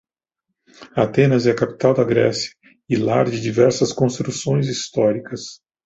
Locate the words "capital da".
1.55-2.03